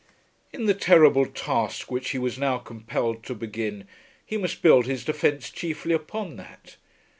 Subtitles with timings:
[0.51, 3.85] In the terrible task which he was now compelled to begin
[4.25, 6.77] he must build his defence chiefly upon that.